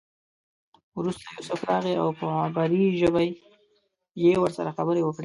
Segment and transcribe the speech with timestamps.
[0.97, 3.21] وروسته یوسف راغی او په عبري ژبه
[4.23, 5.19] یې ورسره خبرې وکړې.